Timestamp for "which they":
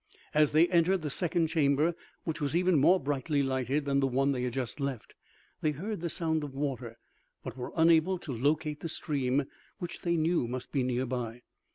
9.77-10.17